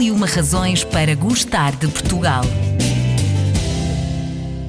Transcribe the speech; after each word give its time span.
E 0.00 0.10
uma 0.10 0.26
razões 0.26 0.82
para 0.82 1.14
gostar 1.14 1.76
de 1.76 1.86
Portugal. 1.86 2.42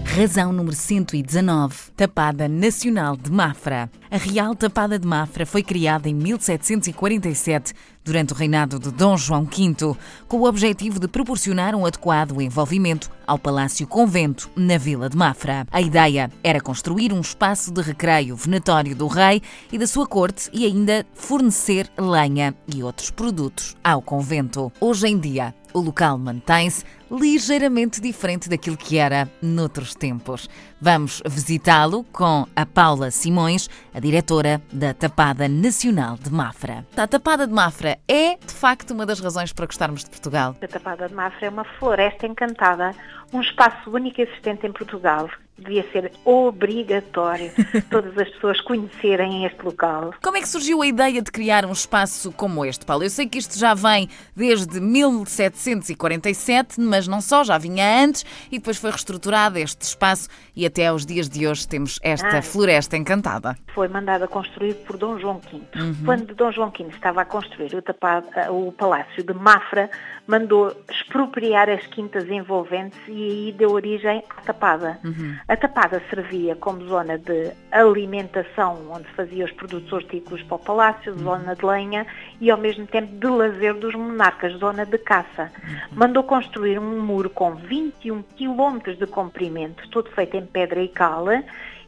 Razão 0.03 0.51
número 0.51 0.75
119. 0.75 1.73
Tapada 1.95 2.49
Nacional 2.49 3.15
de 3.15 3.31
Mafra. 3.31 3.89
A 4.11 4.17
Real 4.17 4.53
Tapada 4.53 4.99
de 4.99 5.07
Mafra 5.07 5.45
foi 5.45 5.63
criada 5.63 6.09
em 6.09 6.13
1747, 6.13 7.73
durante 8.03 8.33
o 8.33 8.35
reinado 8.35 8.79
de 8.79 8.91
Dom 8.91 9.17
João 9.17 9.43
V, 9.43 9.95
com 10.27 10.39
o 10.39 10.47
objetivo 10.47 10.99
de 10.99 11.07
proporcionar 11.07 11.75
um 11.75 11.85
adequado 11.85 12.41
envolvimento 12.41 13.09
ao 13.25 13.39
Palácio 13.39 13.87
Convento, 13.87 14.49
na 14.55 14.77
Vila 14.77 15.09
de 15.09 15.15
Mafra. 15.15 15.65
A 15.71 15.81
ideia 15.81 16.29
era 16.43 16.59
construir 16.59 17.13
um 17.13 17.21
espaço 17.21 17.71
de 17.71 17.81
recreio 17.81 18.35
venatório 18.35 18.95
do 18.95 19.07
rei 19.07 19.41
e 19.71 19.77
da 19.77 19.87
sua 19.87 20.05
corte 20.05 20.49
e 20.51 20.65
ainda 20.65 21.05
fornecer 21.13 21.89
lenha 21.97 22.53
e 22.73 22.83
outros 22.83 23.09
produtos 23.09 23.75
ao 23.83 24.01
convento. 24.01 24.71
Hoje 24.79 25.07
em 25.07 25.17
dia, 25.17 25.53
o 25.73 25.79
local 25.79 26.17
mantém-se 26.17 26.83
ligeiramente 27.09 28.01
diferente 28.01 28.49
daquilo 28.49 28.77
que 28.77 28.97
era 28.97 29.29
noutros 29.41 29.93
tempos. 29.93 30.49
Vamos 30.79 31.21
visitá-lo 31.25 32.03
com 32.11 32.45
a 32.55 32.65
Paula 32.65 33.11
Simões, 33.11 33.69
a 33.93 33.99
diretora 33.99 34.61
da 34.71 34.93
Tapada 34.93 35.47
Nacional 35.47 36.17
de 36.17 36.31
Mafra. 36.31 36.85
A 36.95 37.07
Tapada 37.07 37.45
de 37.45 37.53
Mafra 37.53 37.90
é, 38.07 38.35
de 38.35 38.53
facto, 38.53 38.91
uma 38.91 39.05
das 39.05 39.19
razões 39.19 39.53
para 39.53 39.65
gostarmos 39.65 40.03
de 40.03 40.09
Portugal. 40.09 40.55
A 40.61 40.67
Tapada 40.67 41.07
de 41.07 41.13
Mafra 41.13 41.47
é 41.47 41.49
uma 41.49 41.63
floresta 41.63 42.25
encantada, 42.25 42.93
um 43.33 43.41
espaço 43.41 43.89
único 43.89 44.21
existente 44.21 44.65
em 44.67 44.71
Portugal 44.71 45.29
devia 45.61 45.85
ser 45.91 46.11
obrigatório 46.25 47.51
todas 47.89 48.17
as 48.17 48.29
pessoas 48.29 48.59
conhecerem 48.61 49.45
este 49.45 49.63
local. 49.63 50.13
Como 50.21 50.37
é 50.37 50.41
que 50.41 50.49
surgiu 50.49 50.81
a 50.81 50.87
ideia 50.87 51.21
de 51.21 51.31
criar 51.31 51.65
um 51.65 51.71
espaço 51.71 52.31
como 52.31 52.65
este, 52.65 52.85
Paulo? 52.85 53.03
Eu 53.03 53.09
sei 53.09 53.27
que 53.27 53.37
isto 53.37 53.57
já 53.57 53.73
vem 53.73 54.09
desde 54.35 54.79
1747, 54.79 56.79
mas 56.79 57.07
não 57.07 57.21
só, 57.21 57.43
já 57.43 57.57
vinha 57.57 58.03
antes 58.03 58.25
e 58.51 58.57
depois 58.57 58.77
foi 58.77 58.89
reestruturado 58.89 59.57
este 59.57 59.81
espaço 59.81 60.27
e 60.55 60.65
até 60.65 60.87
aos 60.87 61.05
dias 61.05 61.29
de 61.29 61.47
hoje 61.47 61.67
temos 61.67 61.99
esta 62.01 62.39
ah, 62.39 62.41
floresta 62.41 62.97
encantada. 62.97 63.57
Foi 63.73 63.87
mandada 63.87 64.27
construir 64.27 64.75
por 64.85 64.97
Dom 64.97 65.19
João 65.19 65.39
V. 65.39 65.61
Uhum. 65.79 65.95
Quando 66.05 66.35
Dom 66.35 66.51
João 66.51 66.69
V 66.69 66.87
estava 66.89 67.21
a 67.21 67.25
construir 67.25 67.73
o, 67.75 67.81
tapado, 67.81 68.27
o 68.49 68.71
Palácio 68.71 69.23
de 69.23 69.33
Mafra, 69.33 69.89
mandou 70.27 70.75
expropriar 70.89 71.69
as 71.69 71.85
quintas 71.87 72.27
envolventes 72.29 72.99
e 73.07 73.11
aí 73.11 73.55
deu 73.57 73.71
origem 73.71 74.23
à 74.29 74.41
Tapada. 74.41 74.99
Uhum. 75.03 75.35
A 75.51 75.57
Tapada 75.57 76.01
servia 76.09 76.55
como 76.55 76.87
zona 76.87 77.17
de 77.17 77.51
alimentação, 77.73 78.89
onde 78.89 79.05
fazia 79.09 79.43
os 79.43 79.51
produtos 79.51 79.91
hortícolas 79.91 80.41
para 80.43 80.55
o 80.55 80.59
palácio, 80.59 81.11
uhum. 81.11 81.19
zona 81.19 81.53
de 81.57 81.65
lenha 81.65 82.07
e 82.39 82.49
ao 82.49 82.57
mesmo 82.57 82.87
tempo 82.87 83.13
de 83.17 83.27
lazer 83.27 83.73
dos 83.73 83.93
monarcas, 83.93 84.53
zona 84.53 84.85
de 84.85 84.97
caça. 84.97 85.51
Uhum. 85.61 85.79
Mandou 85.91 86.23
construir 86.23 86.79
um 86.79 87.01
muro 87.01 87.29
com 87.29 87.53
21 87.53 88.21
quilómetros 88.37 88.97
de 88.97 89.05
comprimento, 89.05 89.89
todo 89.89 90.09
feito 90.11 90.37
em 90.37 90.45
pedra 90.45 90.81
e 90.81 90.87
cal, 90.87 91.25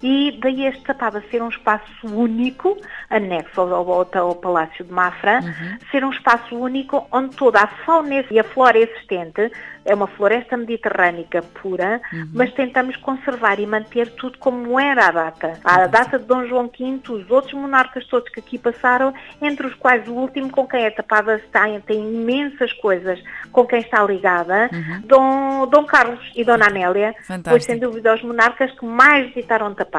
e 0.03 0.37
daí 0.41 0.65
este 0.65 0.83
Tapada 0.83 1.23
ser 1.31 1.41
um 1.41 1.47
espaço 1.47 2.07
único, 2.13 2.77
anexo 3.09 3.61
ao, 3.61 3.73
ao, 3.73 4.07
ao 4.13 4.35
Palácio 4.35 4.83
de 4.83 4.91
Mafra, 4.91 5.39
uhum. 5.41 5.77
ser 5.89 6.03
um 6.03 6.11
espaço 6.11 6.55
único 6.55 7.07
onde 7.09 7.35
toda 7.37 7.61
a 7.61 7.67
fauna 7.67 8.25
e 8.29 8.37
a 8.37 8.43
flora 8.43 8.77
existente 8.77 9.49
é 9.85 9.93
uma 9.93 10.07
floresta 10.07 10.55
mediterrânica 10.55 11.41
pura, 11.41 12.01
uhum. 12.11 12.29
mas 12.33 12.53
tentamos 12.53 12.95
conservar 12.97 13.59
e 13.59 13.65
manter 13.65 14.09
tudo 14.11 14.37
como 14.37 14.79
era 14.79 15.07
a 15.07 15.11
data. 15.11 15.59
A 15.63 15.87
data 15.87 16.17
de 16.17 16.25
Dom 16.25 16.45
João 16.45 16.67
V, 16.67 17.01
os 17.11 17.29
outros 17.29 17.53
monarcas 17.53 18.05
todos 18.07 18.29
que 18.29 18.39
aqui 18.39 18.57
passaram, 18.57 19.13
entre 19.41 19.67
os 19.67 19.73
quais 19.75 20.07
o 20.07 20.13
último 20.13 20.49
com 20.49 20.67
quem 20.67 20.83
é 20.85 20.89
tapada 20.89 21.35
está, 21.35 21.63
tem 21.85 21.99
imensas 21.99 22.71
coisas 22.73 23.21
com 23.51 23.65
quem 23.65 23.79
está 23.79 24.03
ligada, 24.03 24.69
uhum. 24.71 25.01
Dom, 25.05 25.67
Dom 25.67 25.85
Carlos 25.85 26.31
e 26.35 26.43
Dona 26.43 26.67
Amélia, 26.67 27.13
Fantástico. 27.21 27.49
pois 27.49 27.63
sem 27.63 27.77
dúvida 27.77 28.13
os 28.13 28.23
monarcas 28.23 28.71
que 28.71 28.85
mais 28.85 29.27
visitaram 29.33 29.73
Tapada, 29.73 29.92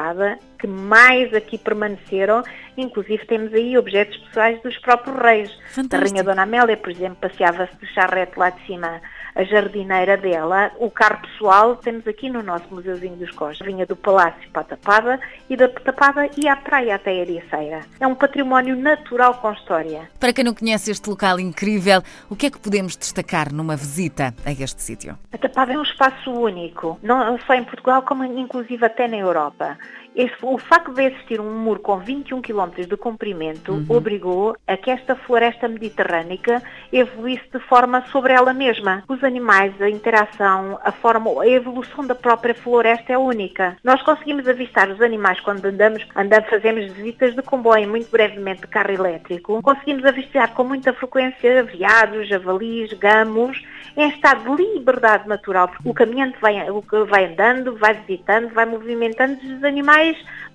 que 0.59 0.67
mais 0.67 1.33
aqui 1.33 1.57
permaneceram, 1.57 2.43
inclusive 2.77 3.25
temos 3.25 3.53
aí 3.53 3.77
objetos 3.77 4.17
pessoais 4.17 4.61
dos 4.61 4.77
próprios 4.79 5.17
reis. 5.17 5.51
Fantástico. 5.69 5.95
A 5.95 5.99
Rainha 5.99 6.23
Dona 6.23 6.43
Amélia, 6.43 6.77
por 6.77 6.91
exemplo, 6.91 7.17
passeava-se 7.21 7.75
de 7.77 7.87
charrete 7.93 8.37
lá 8.37 8.49
de 8.49 8.65
cima 8.65 9.01
a 9.35 9.43
jardineira 9.43 10.15
dela, 10.15 10.71
o 10.79 10.89
carro 10.89 11.21
pessoal, 11.21 11.75
temos 11.75 12.07
aqui 12.07 12.29
no 12.29 12.41
nosso 12.41 12.73
Museuzinho 12.73 13.17
dos 13.17 13.31
Costas. 13.31 13.67
Vinha 13.67 13.85
do 13.85 13.95
Palácio 13.95 14.49
para 14.51 14.61
a 14.61 14.65
Tapada 14.65 15.19
e 15.49 15.57
da 15.57 15.67
Tapada 15.67 16.29
e 16.37 16.47
à 16.47 16.55
praia 16.55 16.95
até 16.95 17.11
a 17.11 17.15
Ericeira. 17.15 17.81
É 17.99 18.07
um 18.07 18.15
património 18.15 18.77
natural 18.77 19.35
com 19.35 19.51
história. 19.51 20.09
Para 20.19 20.31
quem 20.31 20.45
não 20.45 20.53
conhece 20.53 20.89
este 20.89 21.09
local 21.09 21.39
incrível, 21.39 22.01
o 22.29 22.35
que 22.35 22.45
é 22.45 22.49
que 22.49 22.59
podemos 22.59 22.95
destacar 22.95 23.51
numa 23.53 23.75
visita 23.75 24.33
a 24.45 24.51
este 24.51 24.81
sítio? 24.81 25.17
A 25.33 25.37
Tapada 25.37 25.73
é 25.73 25.77
um 25.77 25.83
espaço 25.83 26.31
único, 26.31 26.97
não 27.03 27.37
só 27.39 27.53
em 27.53 27.63
Portugal, 27.63 28.03
como 28.03 28.23
inclusive 28.23 28.85
até 28.85 29.07
na 29.07 29.17
Europa. 29.17 29.77
Este, 30.15 30.37
o 30.43 30.57
facto 30.57 30.93
de 30.93 31.03
existir 31.03 31.41
um 31.41 31.59
muro 31.59 31.81
com 31.81 31.99
21 31.99 32.41
km 32.41 32.87
de 32.87 32.95
comprimento 32.95 33.73
uhum. 33.73 33.85
obrigou 33.89 34.55
a 34.65 34.77
que 34.77 34.89
esta 34.89 35.13
floresta 35.13 35.67
mediterrânica 35.67 36.63
evoluísse 36.91 37.43
de 37.51 37.59
forma 37.59 38.01
sobre 38.11 38.31
ela 38.31 38.53
mesma. 38.53 39.03
Os 39.09 39.21
animais, 39.25 39.73
a 39.81 39.89
interação, 39.89 40.79
a 40.81 40.91
forma, 40.91 41.41
a 41.41 41.47
evolução 41.47 42.07
da 42.07 42.15
própria 42.15 42.55
floresta 42.55 43.11
é 43.11 43.17
única. 43.17 43.75
Nós 43.83 44.01
conseguimos 44.03 44.47
avistar 44.47 44.89
os 44.89 45.01
animais 45.01 45.39
quando 45.41 45.65
andamos, 45.65 46.05
andamos 46.15 46.49
fazemos 46.49 46.93
visitas 46.93 47.35
de 47.35 47.41
comboio, 47.41 47.89
muito 47.89 48.09
brevemente 48.09 48.61
de 48.61 48.67
carro 48.67 48.91
elétrico. 48.91 49.61
Conseguimos 49.61 50.05
avistar 50.05 50.53
com 50.53 50.63
muita 50.63 50.93
frequência 50.93 51.63
veados, 51.63 52.29
javalis, 52.29 52.93
gamos, 52.93 53.61
em 53.97 54.09
estado 54.09 54.55
de 54.55 54.63
liberdade 54.75 55.27
natural, 55.27 55.67
porque 55.67 55.89
o 55.89 55.93
caminhante 55.93 56.37
vai, 56.39 56.69
o 56.69 56.81
que 56.81 57.03
vai 57.03 57.25
andando, 57.25 57.75
vai 57.75 57.93
visitando, 57.93 58.53
vai 58.53 58.65
movimentando 58.65 59.37
os 59.43 59.63
animais 59.63 60.04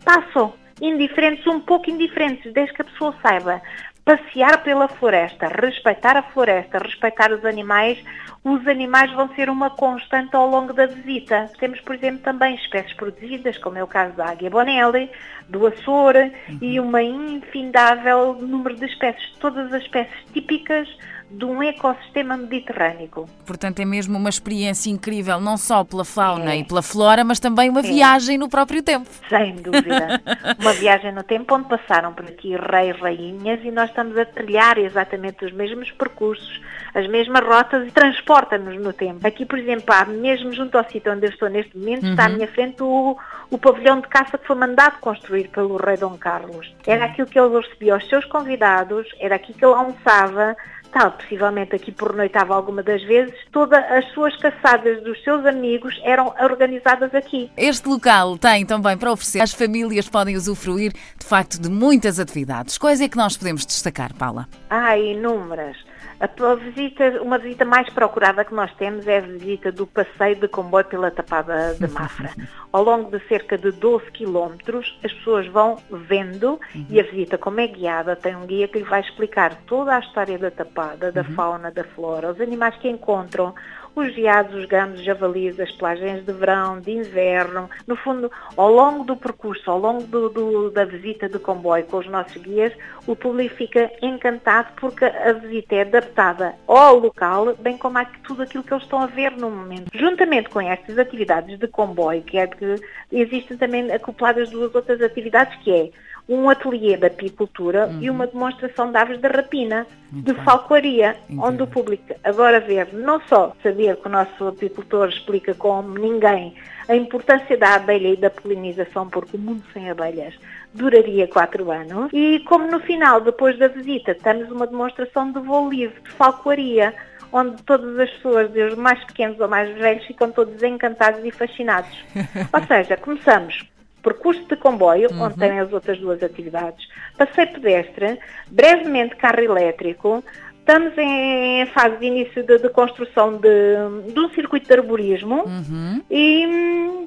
passam 0.04 0.52
indiferentes, 0.80 1.46
um 1.46 1.60
pouco 1.60 1.90
indiferentes, 1.90 2.52
desde 2.52 2.74
que 2.74 2.82
a 2.82 2.84
pessoa 2.84 3.14
saiba 3.22 3.60
passear 4.04 4.62
pela 4.62 4.88
floresta, 4.88 5.48
respeitar 5.48 6.16
a 6.16 6.22
floresta, 6.22 6.78
respeitar 6.78 7.30
os 7.32 7.44
animais, 7.44 8.02
os 8.42 8.66
animais 8.66 9.12
vão 9.12 9.32
ser 9.34 9.50
uma 9.50 9.70
constante 9.70 10.34
ao 10.34 10.48
longo 10.48 10.72
da 10.72 10.86
visita. 10.86 11.50
Temos, 11.58 11.80
por 11.82 11.94
exemplo, 11.94 12.20
também 12.22 12.54
espécies 12.54 12.94
protegidas, 12.94 13.58
como 13.58 13.78
é 13.78 13.84
o 13.84 13.86
caso 13.86 14.14
da 14.16 14.30
águia 14.30 14.50
bonelli, 14.50 15.10
do 15.48 15.66
Açor 15.66 16.16
uhum. 16.16 16.58
e 16.60 16.80
uma 16.80 17.02
infindável 17.02 18.34
número 18.34 18.74
de 18.76 18.86
espécies, 18.86 19.30
todas 19.38 19.72
as 19.72 19.82
espécies 19.82 20.24
típicas 20.32 20.88
de 21.30 21.44
um 21.44 21.62
ecossistema 21.62 22.36
mediterrâneo. 22.36 23.26
Portanto, 23.46 23.78
é 23.78 23.84
mesmo 23.84 24.18
uma 24.18 24.28
experiência 24.28 24.90
incrível, 24.90 25.40
não 25.40 25.56
só 25.56 25.84
pela 25.84 26.04
fauna 26.04 26.52
é. 26.52 26.58
e 26.58 26.64
pela 26.64 26.82
flora, 26.82 27.22
mas 27.22 27.38
também 27.38 27.70
uma 27.70 27.80
é. 27.80 27.82
viagem 27.82 28.36
no 28.36 28.48
próprio 28.48 28.82
tempo. 28.82 29.08
Sem 29.28 29.54
dúvida. 29.54 30.20
uma 30.58 30.72
viagem 30.72 31.12
no 31.12 31.22
tempo 31.22 31.54
onde 31.54 31.68
passaram 31.68 32.12
por 32.12 32.24
aqui 32.24 32.56
reis, 32.56 32.98
rainhas 33.00 33.60
e 33.62 33.70
nós 33.70 33.90
estamos 33.90 34.18
a 34.18 34.24
trilhar 34.24 34.76
exatamente 34.78 35.44
os 35.44 35.52
mesmos 35.52 35.90
percursos, 35.92 36.60
as 36.94 37.06
mesmas 37.08 37.44
rotas 37.44 37.86
e 37.86 37.90
transporta-nos 37.92 38.80
no 38.80 38.92
tempo. 38.92 39.24
Aqui, 39.24 39.46
por 39.46 39.58
exemplo, 39.58 39.94
há, 39.94 40.04
mesmo 40.04 40.52
junto 40.52 40.76
ao 40.76 40.88
sítio 40.90 41.12
onde 41.12 41.26
eu 41.26 41.30
estou 41.30 41.48
neste 41.48 41.78
momento, 41.78 42.04
uhum. 42.04 42.10
está 42.10 42.24
à 42.24 42.28
uhum. 42.28 42.34
minha 42.34 42.48
frente 42.48 42.82
o, 42.82 43.16
o 43.50 43.58
pavilhão 43.58 44.00
de 44.00 44.08
caça 44.08 44.36
que 44.36 44.46
foi 44.46 44.56
mandado 44.56 44.98
construir 44.98 45.48
pelo 45.48 45.76
rei 45.76 45.96
Dom 45.96 46.18
Carlos. 46.18 46.74
Era 46.84 47.04
aquilo 47.04 47.28
que 47.28 47.38
ele 47.38 47.56
recebia 47.56 47.94
aos 47.94 48.08
seus 48.08 48.24
convidados, 48.24 49.06
era 49.20 49.36
aqui 49.36 49.52
que 49.52 49.64
ele 49.64 49.74
almoçava, 49.74 50.56
tal, 50.92 51.12
possivelmente 51.12 51.74
aqui 51.74 51.92
por 51.92 52.14
noitava 52.14 52.54
alguma 52.54 52.82
das 52.82 53.02
vezes, 53.02 53.34
todas 53.52 53.82
as 53.90 54.06
suas 54.12 54.36
caçadas 54.36 55.02
dos 55.02 55.22
seus 55.22 55.44
amigos 55.46 55.98
eram 56.04 56.34
organizadas 56.40 57.14
aqui. 57.14 57.50
Este 57.56 57.88
local 57.88 58.36
tem 58.38 58.64
também 58.66 58.96
para 58.96 59.12
oferecer, 59.12 59.40
as 59.40 59.52
famílias 59.52 60.08
podem 60.08 60.36
usufruir 60.36 60.92
de 60.92 61.26
facto 61.26 61.60
de 61.60 61.70
muitas 61.70 62.18
atividades. 62.18 62.78
Quais 62.78 63.00
é 63.00 63.08
que 63.08 63.16
nós 63.16 63.36
podemos 63.36 63.64
destacar, 63.64 64.14
Paula? 64.14 64.48
Ah, 64.68 64.96
inúmeras. 64.96 65.89
A 66.20 66.54
visita, 66.54 67.22
uma 67.22 67.38
visita 67.38 67.64
mais 67.64 67.88
procurada 67.88 68.44
que 68.44 68.52
nós 68.52 68.70
temos 68.74 69.06
é 69.06 69.16
a 69.16 69.20
visita 69.22 69.72
do 69.72 69.86
passeio 69.86 70.36
de 70.36 70.48
comboio 70.48 70.84
pela 70.84 71.10
Tapada 71.10 71.74
de 71.74 71.88
Mafra. 71.88 72.30
Ao 72.70 72.84
longo 72.84 73.10
de 73.10 73.26
cerca 73.26 73.56
de 73.56 73.70
12 73.72 74.10
quilómetros, 74.10 74.98
as 75.02 75.10
pessoas 75.14 75.46
vão 75.46 75.78
vendo 75.90 76.60
uhum. 76.74 76.86
e 76.90 77.00
a 77.00 77.02
visita, 77.04 77.38
como 77.38 77.58
é 77.60 77.66
guiada, 77.66 78.14
tem 78.14 78.36
um 78.36 78.44
guia 78.44 78.68
que 78.68 78.78
lhe 78.78 78.84
vai 78.84 79.00
explicar 79.00 79.54
toda 79.66 79.96
a 79.96 79.98
história 79.98 80.38
da 80.38 80.50
Tapada, 80.50 81.10
da 81.10 81.22
uhum. 81.22 81.32
fauna, 81.32 81.70
da 81.70 81.84
flora, 81.84 82.30
os 82.30 82.40
animais 82.40 82.76
que 82.76 82.88
encontram, 82.88 83.54
os 83.94 84.14
veados, 84.14 84.54
os 84.54 84.64
gamos, 84.66 85.00
os 85.00 85.04
javalis, 85.04 85.58
as 85.58 85.70
pelagens 85.72 86.24
de 86.24 86.32
verão, 86.32 86.80
de 86.80 86.92
inverno. 86.92 87.68
No 87.86 87.96
fundo, 87.96 88.30
ao 88.56 88.72
longo 88.72 89.04
do 89.04 89.16
percurso, 89.16 89.70
ao 89.70 89.78
longo 89.78 90.02
do, 90.04 90.28
do, 90.28 90.70
da 90.70 90.84
visita 90.84 91.28
de 91.28 91.38
comboio 91.38 91.84
com 91.84 91.98
os 91.98 92.06
nossos 92.06 92.36
guias, 92.36 92.72
o 93.06 93.16
público 93.16 93.54
fica 93.56 93.90
encantado 94.00 94.68
porque 94.76 95.04
a 95.04 95.32
visita 95.32 95.74
é 95.74 95.80
adaptada 95.82 96.54
ao 96.66 96.98
local, 96.98 97.54
bem 97.56 97.76
como 97.76 97.98
a 97.98 98.04
tudo 98.04 98.42
aquilo 98.42 98.64
que 98.64 98.72
eles 98.72 98.84
estão 98.84 99.00
a 99.00 99.06
ver 99.06 99.32
no 99.32 99.50
momento. 99.50 99.90
Juntamente 99.94 100.48
com 100.48 100.60
estas 100.60 100.98
atividades 100.98 101.58
de 101.58 101.66
comboio, 101.66 102.22
que 102.22 102.38
é 102.38 102.46
que 102.46 102.76
existem 103.10 103.56
também 103.56 103.90
acopladas 103.92 104.50
duas 104.50 104.74
outras 104.74 105.00
atividades, 105.02 105.56
que 105.62 105.70
é 105.70 105.90
um 106.30 106.48
ateliê 106.48 106.96
de 106.96 107.06
apicultura 107.06 107.88
uhum. 107.88 108.00
e 108.00 108.08
uma 108.08 108.24
demonstração 108.24 108.92
de 108.92 108.96
aves 108.96 109.20
de 109.20 109.26
rapina, 109.26 109.84
Muito 110.12 110.26
de 110.26 110.32
bem. 110.32 110.44
falcoaria, 110.44 111.16
Entendi. 111.24 111.40
onde 111.44 111.62
o 111.64 111.66
público 111.66 112.14
agora 112.22 112.60
ver 112.60 112.94
não 112.94 113.20
só 113.22 113.52
saber 113.60 113.96
que 113.96 114.06
o 114.06 114.10
nosso 114.10 114.46
apicultor 114.46 115.08
explica 115.08 115.52
como 115.54 115.98
ninguém 115.98 116.54
a 116.88 116.94
importância 116.94 117.56
da 117.56 117.74
abelha 117.74 118.08
e 118.08 118.16
da 118.16 118.30
polinização, 118.30 119.08
porque 119.08 119.36
o 119.36 119.40
mundo 119.40 119.62
sem 119.72 119.90
abelhas 119.90 120.34
duraria 120.72 121.26
quatro 121.26 121.68
anos, 121.70 122.10
e 122.12 122.38
como 122.46 122.70
no 122.70 122.78
final, 122.78 123.20
depois 123.20 123.58
da 123.58 123.66
visita, 123.66 124.14
temos 124.14 124.50
uma 124.52 124.68
demonstração 124.68 125.32
de 125.32 125.40
voo 125.40 125.68
livre, 125.68 126.00
de 126.00 126.10
falcoaria, 126.10 126.94
onde 127.32 127.60
todas 127.64 127.98
as 127.98 128.10
pessoas, 128.10 128.50
desde 128.50 128.78
mais 128.78 129.02
pequenos 129.04 129.38
ou 129.40 129.48
mais 129.48 129.76
velhos, 129.76 130.04
ficam 130.06 130.30
todos 130.30 130.62
encantados 130.62 131.24
e 131.24 131.30
fascinados. 131.32 132.04
ou 132.52 132.66
seja, 132.66 132.96
começamos 132.96 133.68
percurso 134.02 134.44
de 134.46 134.56
comboio, 134.56 135.10
uhum. 135.10 135.22
onde 135.22 135.36
tem 135.36 135.58
as 135.58 135.72
outras 135.72 135.98
duas 135.98 136.22
atividades, 136.22 136.88
passeio 137.16 137.52
pedestre, 137.52 138.18
brevemente 138.48 139.16
carro 139.16 139.40
elétrico, 139.40 140.24
estamos 140.70 140.96
em, 140.96 141.66
fase 141.66 141.96
de 141.98 142.06
início 142.06 142.42
de, 142.44 142.58
de 142.58 142.68
construção 142.68 143.36
de, 143.36 144.12
de, 144.12 144.20
um 144.20 144.30
circuito 144.30 144.68
de 144.68 144.74
arborismo 144.74 145.44
uhum. 145.44 146.00
e 146.08 146.46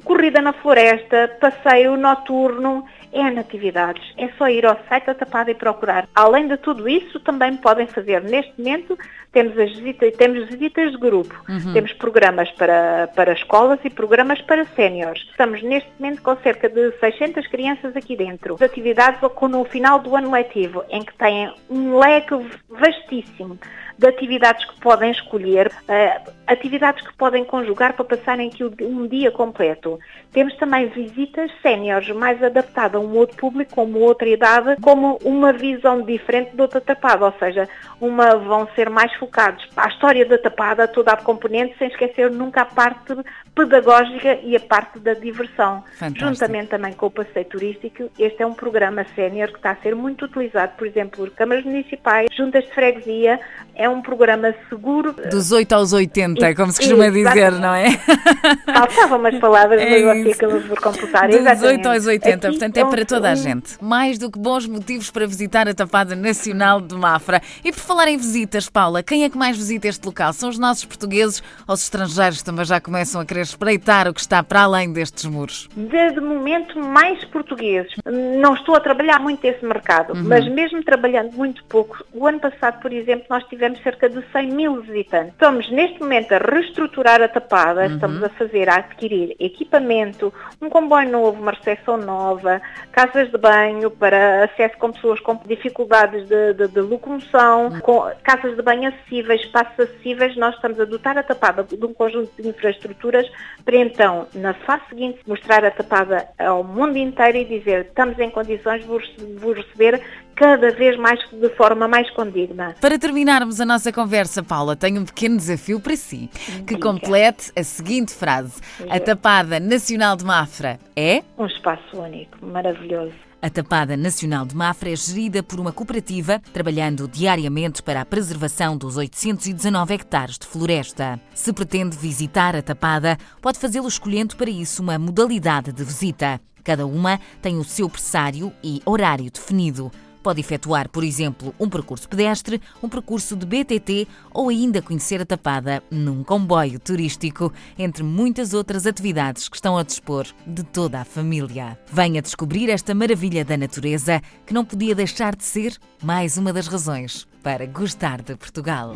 corrida 0.04 0.42
na 0.42 0.54
floresta, 0.54 1.38
passeio 1.40 1.98
noturno 1.98 2.86
N 3.14 3.40
atividades. 3.40 4.04
É 4.18 4.28
só 4.38 4.50
ir 4.50 4.66
ao 4.66 4.78
site 4.90 5.06
da 5.06 5.14
Tapada 5.14 5.52
e 5.52 5.56
procurar. 5.56 6.08
Além 6.16 6.48
de 6.48 6.58
tudo 6.58 6.90
isso, 6.90 7.20
também 7.20 7.56
podem 7.56 7.86
fazer 7.86 8.22
neste 8.24 8.54
momento, 8.58 8.98
temos 9.32 9.58
as 9.58 9.72
visitas, 9.72 10.14
temos 10.16 10.50
visitas 10.50 10.92
de 10.92 10.98
grupo, 10.98 11.36
uhum. 11.48 11.74
temos 11.74 11.94
programas 11.94 12.50
para, 12.52 13.08
para 13.16 13.34
escolas 13.34 13.80
e 13.84 13.90
programas 13.90 14.42
para 14.42 14.66
séniores. 14.76 15.22
Estamos 15.30 15.62
neste 15.62 15.90
momento 16.00 16.22
com 16.22 16.36
cerca 16.38 16.68
de 16.68 16.92
600 17.00 17.48
crianças 17.48 17.96
aqui 17.96 18.16
dentro. 18.16 18.56
As 18.56 18.62
atividades 18.64 19.20
no 19.22 19.64
final 19.66 20.00
do 20.00 20.16
ano 20.16 20.32
letivo, 20.32 20.84
em 20.90 21.04
que 21.04 21.14
têm 21.16 21.54
um 21.70 21.98
leque 21.98 22.34
vastíssimo 22.70 23.60
de 23.98 24.08
atividades 24.08 24.66
que 24.66 24.80
podem 24.80 25.12
escolher, 25.12 25.68
uh, 25.68 26.32
atividades 26.48 27.06
que 27.06 27.14
podem 27.16 27.44
conjugar 27.46 27.94
para 27.94 28.06
passarem 28.06 28.50
aqui 28.50 28.64
um 28.82 29.08
dia 29.08 29.32
completo. 29.32 30.00
Temos 30.32 30.56
também 30.58 30.88
visitas 30.88 31.52
séniores, 31.62 32.10
mais 32.10 32.42
adaptadas 32.44 33.02
a 33.02 33.04
um 33.04 33.16
outro 33.16 33.38
público, 33.38 33.76
com 33.76 33.94
outra 33.94 34.28
idade, 34.28 34.76
como 34.82 35.20
uma 35.24 35.54
visão 35.54 36.02
diferente 36.02 36.56
da 36.56 36.64
outra 36.64 36.82
tapada, 36.82 37.26
ou 37.26 37.34
seja, 37.40 37.70
uma 38.02 38.36
vão 38.36 38.68
ser 38.76 38.90
mais 38.90 39.14
focados 39.16 39.64
a 39.76 39.88
história 39.88 40.26
da 40.26 40.38
tapada, 40.38 40.88
toda 40.88 41.12
a 41.12 41.18
componente, 41.18 41.76
sem 41.78 41.88
esquecer 41.88 42.32
nunca 42.32 42.62
a 42.62 42.66
parte 42.66 43.16
pedagógica 43.56 44.40
e 44.44 44.56
a 44.56 44.60
parte 44.60 45.00
da 45.00 45.14
diversão. 45.14 45.84
Fantástico. 45.98 46.26
Juntamente 46.26 46.70
também 46.70 46.94
com 46.94 47.08
o 47.08 47.12
passeio 47.12 47.46
turístico, 47.46 48.10
este 48.18 48.42
é 48.42 48.46
um 48.46 48.54
programa 48.54 49.06
sénior 49.16 49.50
que 49.50 49.58
está 49.58 49.72
a 49.72 49.76
ser 49.78 49.96
muito 49.96 50.26
utilizado, 50.26 50.74
por 50.78 50.88
exemplo, 50.88 51.18
por 51.18 51.30
câmaras 51.32 51.64
municipais, 51.64 52.28
juntas 52.36 52.64
de 52.64 52.72
freguesia, 52.72 53.40
é 53.76 53.90
um 53.90 54.02
programa 54.02 54.54
seguro. 54.70 55.16
Dos 55.30 55.52
8 55.52 55.74
aos 55.74 55.94
80, 55.94 56.50
e, 56.50 56.56
como 56.56 56.72
se 56.72 56.80
costuma 56.80 57.10
dizer, 57.10 57.52
não 57.54 57.74
é? 57.74 57.92
Faltavam 58.66 59.20
umas 59.20 59.38
palavras, 59.40 59.82
é 59.82 60.04
mas 60.04 60.24
você 60.24 60.32
acabou 60.32 60.62
por 60.62 60.80
computar. 60.80 61.28
Dos 61.30 61.64
8 61.64 61.90
aos 61.90 62.06
80, 62.06 62.48
Aqui 62.48 62.48
portanto 62.48 62.78
é, 62.78 62.80
é 62.82 62.86
para 62.86 63.06
toda 63.06 63.32
a 63.32 63.36
gente. 63.36 63.84
Mais 63.84 64.18
do 64.18 64.30
que 64.30 64.38
bons 64.38 64.68
motivos 64.68 65.10
para 65.10 65.26
visitar 65.26 65.68
a 65.68 65.74
Tapada 65.74 66.16
Nacional 66.16 66.80
de 66.80 66.96
Mafra. 66.96 67.42
E 67.64 67.72
por 67.72 67.80
falar 67.80 68.08
em 68.08 68.18
visitas, 68.18 68.70
Paula, 68.70 69.02
quem 69.02 69.24
é 69.24 69.30
que 69.30 69.38
mais 69.38 69.58
visita 69.58 69.88
este 69.88 70.06
local? 70.06 70.34
São 70.34 70.50
os 70.50 70.60
nossos 70.60 70.86
portugueses 70.86 71.42
ou 71.68 71.74
os 71.74 71.84
estrangeiros 71.84 72.44
também 72.44 72.66
já 72.66 72.80
começam 72.80 73.22
a 73.22 73.26
querer 73.26 73.42
espreitar 73.42 74.08
o 74.08 74.14
que 74.14 74.22
está 74.22 74.44
para 74.44 74.62
além 74.62 74.94
destes 74.94 75.26
muros? 75.26 75.68
De 75.76 76.22
momento, 76.22 76.80
mais 76.80 77.24
portugueses. 77.26 77.92
Não 78.06 78.54
estou 78.54 78.76
a 78.76 78.80
trabalhar 78.80 79.20
muito 79.20 79.44
esse 79.46 79.66
mercado, 79.66 80.14
uhum. 80.14 80.24
mas 80.24 80.48
mesmo 80.48 80.84
trabalhando 80.84 81.34
muito 81.34 81.64
pouco, 81.66 82.04
o 82.14 82.28
ano 82.28 82.40
passado, 82.40 82.80
por 82.82 82.92
exemplo, 82.92 83.26
nós 83.30 83.44
tivemos 83.46 83.63
cerca 83.84 84.10
de 84.10 84.22
100 84.32 84.52
mil 84.52 84.82
visitantes. 84.82 85.34
Estamos 85.34 85.70
neste 85.72 86.00
momento 86.00 86.34
a 86.34 86.38
reestruturar 86.38 87.22
a 87.22 87.28
tapada, 87.28 87.82
uhum. 87.82 87.94
estamos 87.94 88.24
a 88.24 88.30
fazer, 88.30 88.70
a 88.70 88.76
adquirir 88.76 89.36
equipamento, 89.40 90.34
um 90.62 90.70
comboio 90.70 91.10
novo, 91.10 91.42
uma 91.42 91.52
recepção 91.52 91.98
nova, 91.98 92.62
casas 92.92 93.32
de 93.32 93.38
banho 93.38 93.90
para 93.92 94.46
acesso 94.46 94.78
com 94.78 94.92
pessoas 94.92 95.20
com 95.20 95.40
dificuldades 95.46 96.28
de, 96.28 96.54
de, 96.54 96.68
de 96.68 96.82
locomoção, 96.82 97.68
uhum. 97.68 97.80
com 97.80 98.12
casas 98.24 98.56
de 98.56 98.62
banho 98.62 98.90
acessíveis, 98.90 99.42
espaços 99.42 99.80
acessíveis. 99.80 100.36
Nós 100.36 100.56
estamos 100.56 100.80
a 100.80 100.86
dotar 100.86 101.18
a 101.18 101.24
tapada 101.24 101.64
de 101.64 101.86
um 101.86 101.94
conjunto 101.94 102.30
de 102.42 102.48
infraestruturas 102.48 103.30
para 103.64 103.78
então, 103.78 104.28
na 104.34 104.54
fase 104.54 104.84
seguinte, 104.90 105.20
mostrar 105.26 105.64
a 105.64 105.72
tapada 105.72 106.28
ao 106.38 106.64
mundo 106.64 106.98
inteiro 106.98 107.38
e 107.38 107.46
dizer 107.46 107.86
estamos 107.86 108.18
em 108.20 108.30
condições 108.30 108.82
de 108.82 108.88
vos 108.88 109.58
receber 109.58 110.02
cada 110.36 110.72
vez 110.72 110.98
mais 110.98 111.20
de 111.32 111.50
forma 111.56 111.88
mais 111.88 112.10
condigna. 112.12 112.76
Para 112.80 112.98
terminarmos 112.98 113.60
a 113.60 113.66
nossa 113.66 113.92
conversa, 113.92 114.44
Paula, 114.44 114.76
tenho 114.76 115.02
um 115.02 115.06
pequeno 115.06 115.38
desafio 115.38 115.80
para 115.80 115.96
si, 115.96 116.30
que 116.68 116.78
complete 116.78 117.52
a 117.56 117.64
seguinte 117.64 118.14
frase: 118.14 118.62
A 118.90 119.00
Tapada 119.00 119.60
Nacional 119.60 120.16
de 120.16 120.26
Mafra 120.26 120.80
é 120.96 121.24
um 121.38 121.46
espaço 121.46 122.00
único, 122.00 122.46
maravilhoso. 122.46 123.14
A 123.44 123.50
Tapada 123.50 123.98
Nacional 123.98 124.46
de 124.46 124.56
Mafra 124.56 124.90
é 124.90 124.96
gerida 124.96 125.44
por 125.44 125.60
uma 125.60 125.74
cooperativa 125.74 126.42
trabalhando 126.54 127.10
diariamente 127.10 127.84
para 127.84 128.00
a 128.00 128.06
preservação 128.06 128.78
dos 128.78 128.96
819 128.96 129.94
hectares 129.94 130.38
de 130.38 130.48
floresta. 130.48 131.20
Se 131.34 131.52
pretende 131.52 131.98
visitar 131.98 132.56
a 132.56 132.62
Tapada, 132.62 133.18
pode 133.42 133.60
fazê-lo 133.60 133.90
escolhendo 133.90 134.38
para 134.38 134.50
isso 134.50 134.82
uma 134.82 134.98
modalidade 134.98 135.74
de 135.74 135.84
visita. 135.84 136.40
Cada 136.64 136.86
uma 136.86 137.20
tem 137.42 137.58
o 137.58 137.66
seu 137.66 137.90
pressário 137.90 138.54
e 138.64 138.82
horário 138.86 139.30
definido. 139.30 139.92
Pode 140.24 140.40
efetuar, 140.40 140.88
por 140.88 141.04
exemplo, 141.04 141.54
um 141.60 141.70
percurso 141.70 142.08
pedestre, 142.08 142.62
um 142.82 142.88
percurso 142.88 143.36
de 143.36 143.46
BTT 143.46 144.08
ou 144.34 144.48
ainda 144.48 144.82
conhecer 144.82 145.22
a 145.22 145.26
Tapada 145.26 145.84
num 145.92 146.24
comboio 146.24 146.80
turístico, 146.80 147.52
entre 147.78 148.04
muitas 148.04 148.54
outras 148.54 148.88
atividades 148.88 149.50
que 149.50 149.58
estão 149.58 149.78
a 149.78 149.84
dispor 149.84 150.26
de 150.48 150.64
toda 150.64 151.02
a 151.02 151.06
família. 151.06 151.78
Venha 151.92 152.22
descobrir 152.22 152.70
esta 152.70 152.96
maravilha 152.96 153.44
da 153.44 153.58
natureza 153.58 154.22
que 154.46 154.54
não 154.54 154.64
podia 154.64 154.96
deixar 154.96 155.36
de 155.36 155.44
ser 155.44 155.78
mais 156.02 156.38
uma 156.38 156.54
das 156.54 156.68
razões 156.68 157.28
para 157.44 157.66
gostar 157.66 158.22
de 158.22 158.36
Portugal. 158.38 158.94